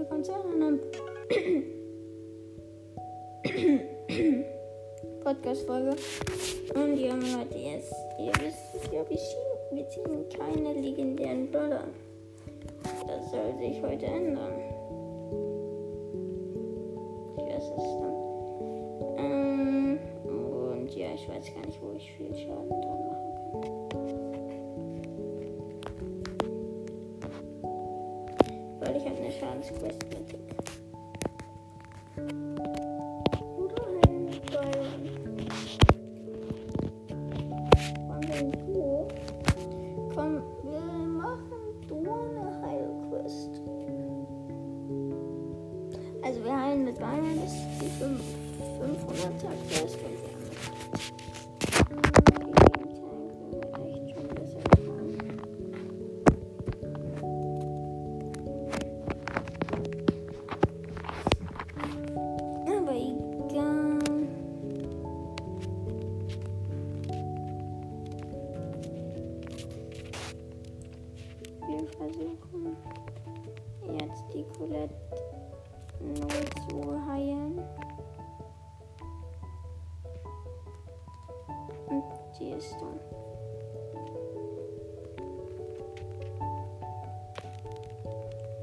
willkommen 0.00 0.24
zu 0.24 0.32
einer 0.32 0.78
Podcast-Folge. 5.22 5.94
Und 6.74 6.96
ja, 6.96 7.14
Leute, 7.14 7.58
jetzt, 7.58 7.92
ihr 8.18 8.32
wisst, 8.40 8.90
ja, 8.90 9.04
wir 9.06 9.88
ziehen, 9.90 10.26
keine 10.38 10.72
legendären 10.72 11.50
Brawler. 11.50 11.84
Das 13.06 13.30
soll 13.30 13.54
sich 13.58 13.82
heute 13.82 14.06
ändern. 14.06 14.54
Ich 17.36 17.42
weiß 17.44 17.64
es 17.64 18.00
dann. 18.00 18.14
Ähm, 19.18 19.98
und 20.24 20.96
ja, 20.96 21.08
ich 21.14 21.28
weiß 21.28 21.54
gar 21.54 21.66
nicht, 21.66 21.82
wo 21.82 21.92
ich 21.94 22.10
viel 22.12 22.34
Schaden 22.34 22.70
dran 22.70 23.06
machen 23.06 23.60
kann. 23.60 23.89
Weil 28.90 28.96
ich 28.96 29.06
habe 29.06 29.18
eine 29.18 29.30
Schadensquest 29.30 30.02
mit. 30.08 30.34
Oder 33.56 33.82
ein 34.08 34.26
Byron. 34.50 35.02
Komm, 40.12 40.42
wir 40.64 40.80
machen 41.06 41.60
Duo 41.86 42.18
eine 42.18 42.46
Heilquest. 42.62 43.52
Also 46.22 46.44
wir 46.44 46.60
heilen 46.60 46.84
mit 46.84 46.98
Byron, 46.98 47.44
ist 47.44 47.62
die 47.80 47.90
5 47.90 48.20
500er 48.80 49.54
Quest 49.68 49.98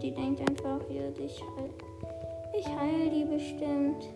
Und 0.00 0.06
die 0.06 0.14
denkt 0.14 0.40
einfach, 0.40 0.80
ja, 0.88 1.02
ich 1.22 1.42
heil. 1.42 1.70
Ich 2.58 2.66
heil 2.66 3.10
die 3.10 3.26
bestimmt. 3.26 4.08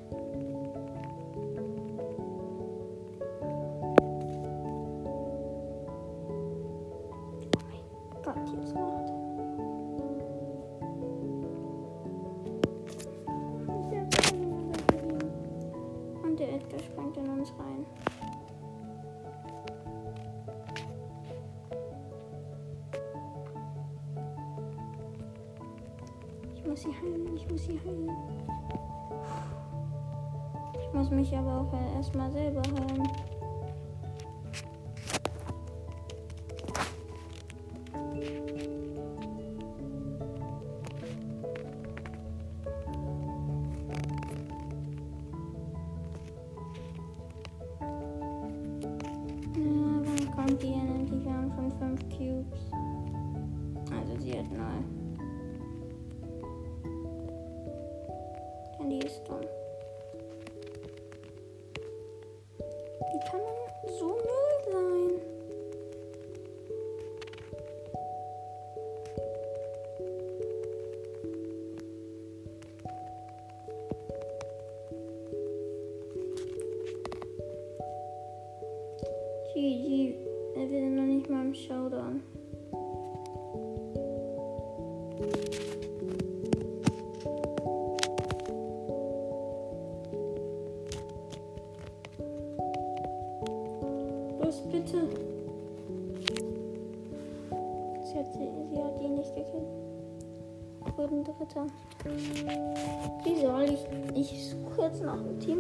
Oh. 8.74 9.04
Und 16.22 16.40
der 16.40 16.54
Edgar 16.54 16.80
springt 16.80 17.18
in 17.18 17.28
uns 17.28 17.52
rein. 17.58 17.84
Muss 26.74 26.82
sie 26.82 26.88
heilen, 26.88 27.36
ich 27.36 27.48
muss 27.48 27.64
sie 27.66 27.80
heilen. 27.86 28.10
Ich 30.80 30.92
muss 30.92 31.08
mich 31.08 31.36
aber 31.36 31.60
auch 31.60 31.94
erstmal 31.94 32.32
selber 32.32 32.62
heilen. 32.62 33.33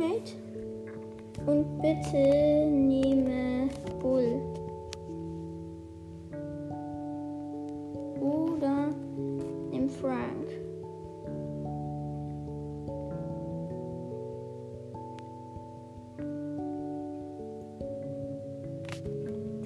Teammate. 0.04 0.32
Und 1.46 1.80
bitte 1.80 2.70
nehme 2.70 3.68
Bull. 4.00 4.40
Oder 8.20 8.88
nimm 9.70 9.88
Frank. 9.88 10.48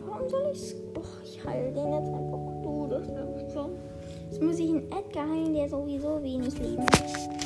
Warum 0.05 0.29
soll 0.29 0.51
ich. 0.53 0.75
Oh, 0.97 1.01
ich 1.23 1.45
heile 1.45 1.73
den 1.73 1.93
jetzt 1.93 2.09
einfach. 2.09 2.63
Du, 2.63 2.87
das 2.89 3.09
ist 3.09 3.53
schon. 3.53 3.73
Jetzt 4.31 4.43
muss 4.43 4.59
ich 4.59 4.71
einen 4.71 4.91
Edgar 4.91 5.29
heilen, 5.29 5.55
der 5.55 5.69
sowieso 5.69 6.23
wenig 6.23 6.59
Leben 6.59 6.83
hat. 6.83 7.38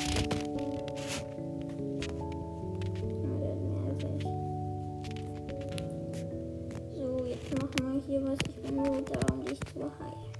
Zu 9.82 9.90
heilen. 9.98 10.32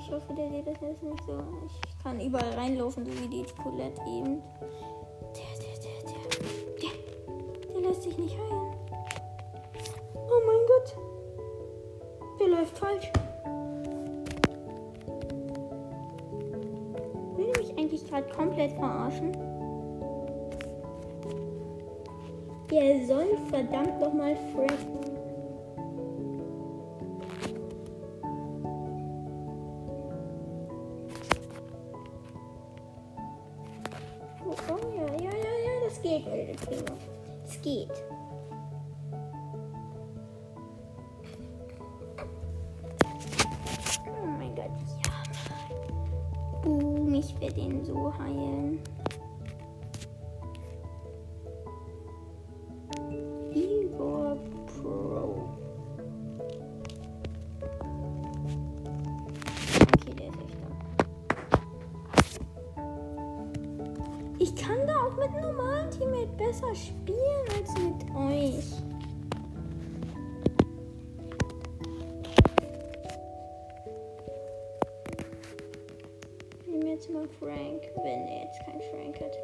Ich 0.00 0.12
hoffe, 0.12 0.34
der 0.34 0.50
sieht 0.50 0.66
das 0.66 0.80
jetzt 0.80 1.02
nicht 1.02 1.24
so. 1.24 1.42
Ich 1.66 2.02
kann 2.02 2.20
überall 2.20 2.52
reinlaufen, 2.52 3.04
so 3.04 3.12
wie 3.12 3.28
die 3.28 3.44
Colette 3.62 4.00
eben. 4.02 4.42
Der, 5.34 5.52
der, 5.58 5.76
der, 5.82 5.98
der. 6.04 6.22
Der, 6.80 7.72
der 7.72 7.80
lässt 7.88 8.02
sich 8.02 8.16
nicht 8.18 8.36
heilen. 8.38 8.74
Oh 10.14 10.40
mein 10.46 10.66
Gott. 10.66 10.96
Der 12.38 12.48
läuft 12.48 12.78
falsch. 12.78 13.10
Will 17.36 17.52
mich 17.58 17.76
eigentlich 17.76 18.06
gerade 18.06 18.28
komplett 18.32 18.72
verarschen? 18.72 19.55
Der 22.76 23.06
soll 23.06 23.38
verdammt 23.48 23.98
nochmal 24.00 24.36
Fred. 24.52 24.70
Oh, 34.44 34.54
oh 34.70 34.94
ja, 34.94 35.06
ja, 35.06 35.30
ja, 35.30 35.54
ja, 35.64 35.88
das 35.88 36.02
geht, 36.02 36.26
Leute. 36.26 36.52
Es 37.46 37.62
geht. 37.62 37.88
Oh 44.06 44.26
mein 44.38 44.54
Gott, 44.54 44.66
ja. 45.02 46.60
Boom, 46.62 47.14
ich 47.14 47.40
werde 47.40 47.58
ihn 47.58 47.82
so 47.86 48.12
heilen. 48.18 48.82
Jetzt 77.06 77.12
mal 77.12 77.28
Frank, 77.38 77.82
wenn 78.02 78.26
er 78.26 78.44
jetzt 78.44 78.60
keinen 78.64 78.80
Frank 78.90 79.20
hat. 79.20 79.36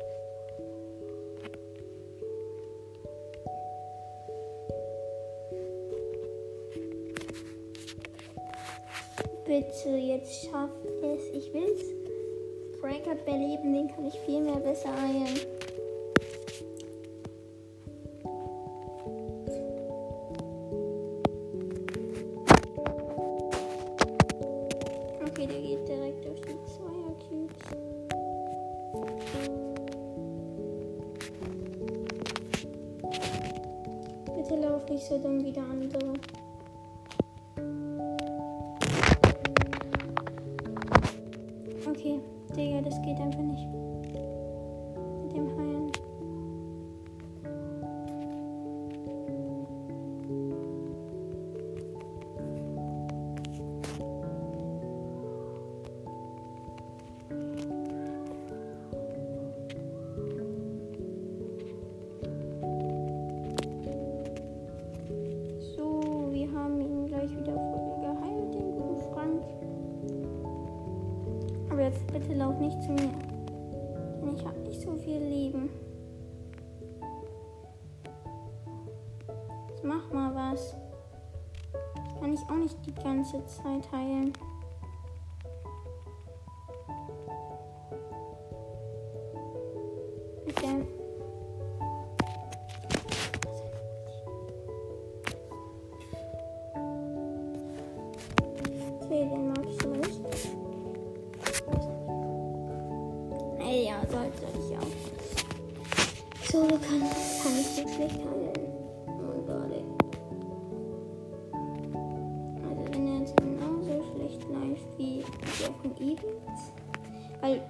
Bitte, 9.44 9.96
jetzt 9.96 10.44
schaff 10.44 10.70
es. 11.02 11.28
Ich 11.34 11.52
will's. 11.52 11.82
Frank 12.80 13.06
hat 13.06 13.26
mehr 13.26 13.38
Leben, 13.38 13.72
den 13.74 13.88
kann 13.88 14.06
ich 14.06 14.18
viel 14.20 14.40
mehr 14.40 14.56
besser 14.56 14.90
heilen. 15.00 15.61
Digga, 42.56 42.82
das 42.82 43.00
geht 43.02 43.18
einfach 43.18 43.42
nicht. 43.42 43.68
Auch 82.52 82.56
nicht 82.56 82.76
die 82.86 82.94
ganze 82.94 83.44
Zeit 83.46 83.90
heilen. 83.92 84.32
Bitte. 90.44 90.86
Okay, 99.00 99.28
den 99.30 99.48
mag 99.48 99.64
ich 99.66 99.86
nicht. 99.86 100.20
Ey, 103.60 103.86
ja, 103.86 104.00
sollte 104.10 104.46
ich 104.58 104.76
auch. 104.76 104.92
So 106.50 106.66
kann, 106.66 107.00
kann 107.00 107.58
ich 107.58 107.66
so 107.66 107.88
schlecht 107.88 108.18
handeln. 108.18 108.71
Events. 116.02 116.72
Weil, 117.40 117.62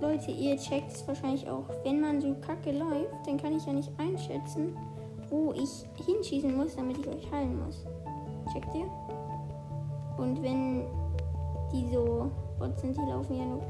Leute, 0.00 0.30
ihr 0.30 0.56
checkt 0.56 0.92
es 0.92 1.06
wahrscheinlich 1.06 1.48
auch. 1.48 1.64
Wenn 1.84 2.00
man 2.00 2.20
so 2.20 2.34
kacke 2.34 2.72
läuft, 2.72 3.26
dann 3.26 3.36
kann 3.36 3.56
ich 3.56 3.64
ja 3.66 3.72
nicht 3.72 3.90
einschätzen, 3.98 4.76
wo 5.30 5.52
ich 5.52 5.84
hinschießen 6.06 6.56
muss, 6.56 6.76
damit 6.76 6.98
ich 6.98 7.08
euch 7.08 7.30
heilen 7.32 7.64
muss. 7.64 7.84
Checkt 8.52 8.74
ihr? 8.74 8.86
Und 10.18 10.42
wenn 10.42 10.84
die 11.72 11.88
so 11.92 12.30
Bots 12.58 12.80
sind, 12.80 12.96
die 12.96 13.00
laufen 13.00 13.36
ja 13.36 13.44
nur, 13.44 13.62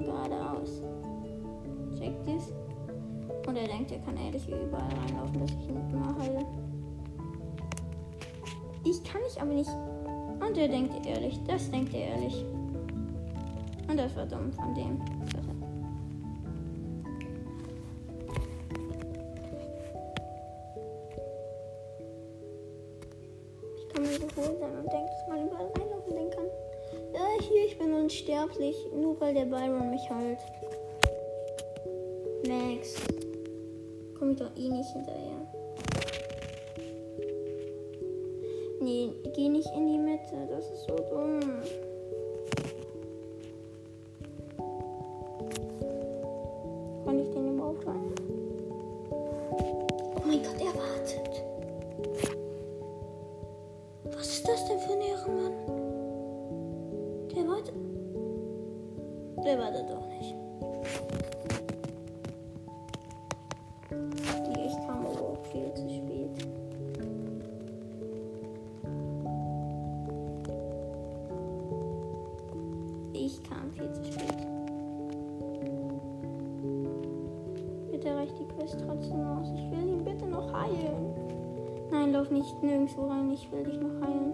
geradeaus. 0.00 0.82
Checkt 1.98 2.26
es? 2.28 2.52
Und 3.46 3.56
er 3.56 3.66
denkt, 3.66 3.90
er 3.92 3.98
kann 4.00 4.16
ehrlich 4.16 4.46
überall 4.48 4.88
reinlaufen, 4.88 5.40
dass 5.40 5.50
ich 5.50 5.68
ihn 5.68 5.76
immer 5.90 6.16
heile. 6.18 6.61
Ich 8.84 9.02
kann 9.04 9.20
ich 9.28 9.40
aber 9.40 9.52
nicht. 9.52 9.70
Und 10.40 10.58
er 10.58 10.68
denkt 10.68 11.06
ehrlich. 11.06 11.38
Das 11.46 11.70
denkt 11.70 11.94
er 11.94 12.08
ehrlich. 12.08 12.44
Und 13.88 13.96
das 13.96 14.16
war 14.16 14.26
dumm 14.26 14.52
von 14.52 14.74
dem. 14.74 15.00
Ich 23.76 23.88
kann 23.94 24.02
mir 24.02 24.12
so 24.12 24.58
sein 24.58 24.78
und 24.78 24.92
denkt, 24.92 25.10
dass 25.10 25.28
man 25.28 25.46
überall 25.46 25.70
reinlaufen 25.76 26.30
kann. 26.30 26.46
Ja, 27.14 27.26
hier, 27.40 27.66
ich 27.66 27.78
bin 27.78 27.92
unsterblich, 27.92 28.76
nur 28.94 29.20
weil 29.20 29.34
der 29.34 29.44
Byron 29.44 29.90
mich 29.90 30.10
heilt. 30.10 30.38
Max. 32.48 32.96
Komm 34.18 34.32
ich 34.32 34.38
doch 34.38 34.50
eh 34.56 34.68
nicht 34.68 34.90
hinterher. 34.92 35.41
Nee, 38.92 39.10
geh 39.32 39.48
nicht 39.48 39.70
in 39.74 39.86
die 39.86 39.98
Mitte, 39.98 40.46
das 40.50 40.70
ist 40.70 40.84
so 40.86 40.96
dumm. 40.96 41.40
Nicht 82.32 82.62
nirgendwo 82.62 83.06
rein. 83.08 83.30
Ich 83.30 83.50
will 83.52 83.62
dich 83.62 83.78
noch 83.78 84.00
heilen. 84.00 84.32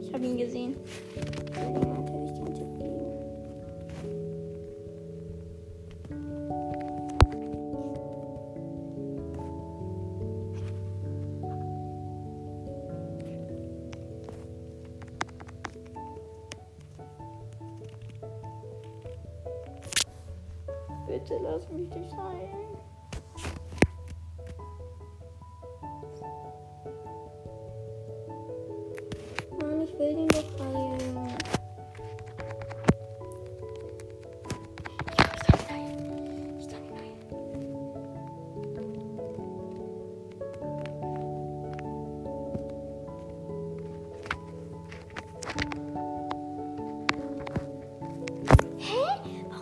Ich 0.00 0.12
habe 0.12 0.24
ihn 0.26 0.36
gesehen. 0.36 0.76
Bitte 21.06 21.38
lass 21.42 21.68
mich 21.70 21.88
dich 21.90 22.10
heilen. 22.16 22.81
Will 30.02 30.18
ihn 30.18 30.28
doch 30.28 30.44
heilen. 30.58 30.98
Ich 35.06 35.48
ihn 35.48 35.60
heilen. 35.70 36.58
Ich 36.58 36.66
ihn 36.66 36.86
heilen. 36.90 37.20
Hä? 48.78 49.02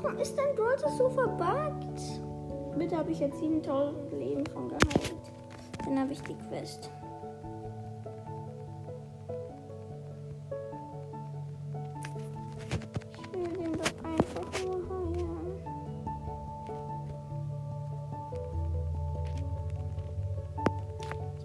Warum 0.03 0.19
ist 0.19 0.37
denn 0.39 0.57
Brawler 0.57 0.91
so 0.97 1.11
verbuggt? 1.11 2.01
Bitte 2.79 2.97
habe 2.97 3.11
ich 3.11 3.21
jetzt 3.21 3.39
7000 3.41 4.13
Leben 4.13 4.47
von 4.47 4.69
geheilt. 4.69 5.15
Dann 5.85 5.99
habe 5.99 6.13
ich 6.13 6.23
die 6.23 6.37
Quest. 6.49 6.91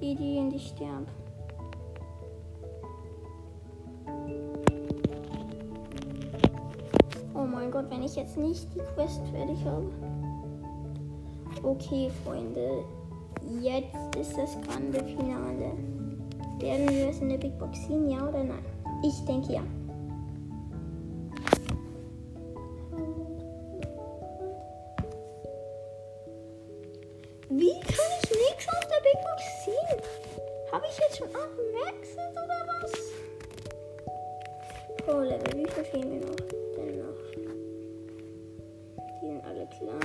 Die, 0.06 0.14
die 0.14 0.38
in 0.38 0.52
die 0.52 0.60
sterben. 0.60 1.08
Oh 7.34 7.44
mein 7.44 7.72
Gott, 7.72 7.90
wenn 7.90 8.04
ich 8.04 8.16
jetzt 8.16 8.38
nicht 8.38 8.68
die 8.76 8.82
Quest 8.94 9.22
fertig 9.34 9.66
habe. 9.66 9.90
Okay, 11.64 12.12
Freunde. 12.24 12.84
Jetzt 13.60 14.16
ist 14.16 14.38
das 14.38 14.56
grande 14.62 15.04
Finale. 15.04 15.72
Werden 16.60 16.88
wir 16.88 17.10
es 17.10 17.20
in 17.20 17.30
der 17.30 17.40
Big 17.40 17.58
Box 17.58 17.88
ziehen, 17.88 18.08
ja 18.08 18.30
oder 18.30 18.44
nein? 18.44 18.64
Ich 19.04 19.26
denke 19.26 19.54
ja. 19.54 19.64
Wie 27.50 27.80
kann 27.82 28.05
ich 30.90 30.98
jetzt 31.00 31.18
schon 31.18 31.28
8 31.28 31.36
Maxes 31.74 32.32
oder 32.32 32.60
was? 32.68 32.94
Pro 34.98 35.20
Level, 35.20 35.54
wie 35.58 35.68
viel 35.72 35.86
fehlen 35.86 36.10
mir 36.10 36.26
noch? 36.26 36.36
Denn 36.76 36.98
noch. 37.00 37.22
Die 39.22 39.28
sind 39.28 39.44
alle 39.46 39.68
klar. 39.68 40.00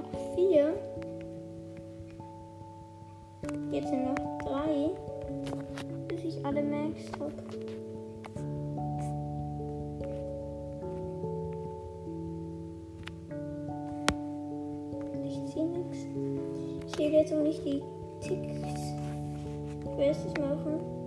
Noch 0.00 0.34
vier. 0.34 0.74
Jetzt 3.70 3.88
sind 3.88 4.04
noch 4.04 4.38
drei, 4.44 4.90
bis 6.08 6.24
ich 6.24 6.44
alle 6.44 6.62
Max 6.62 7.00
habe. 7.18 7.32
Ich 15.24 15.52
ziehe 15.52 15.66
nichts. 15.66 15.98
Ich 16.86 16.98
will 16.98 17.12
jetzt 17.12 17.32
auch 17.32 17.42
nicht 17.42 17.64
die 17.64 17.82
Ticks 18.20 18.94
Quests 19.96 20.34
machen. 20.38 20.80
Aber 20.80 20.90
die 20.90 20.99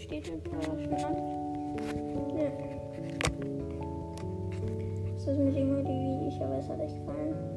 steht 0.00 0.26
ja 0.26 0.34
schon. 0.44 0.90
Ja. 2.38 2.50
Das 5.14 5.26
ist 5.26 5.38
mit 5.38 5.56
immer 5.56 5.82
die 5.82 5.88
Videos, 5.88 6.40
aber 6.40 6.58
es 6.58 6.68
hat 6.68 6.80
echt 6.80 6.96
gefallen. 6.96 7.49